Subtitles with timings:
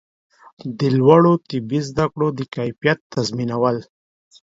[0.77, 3.77] د لوړو طبي زده کړو د کیفیت تضمینول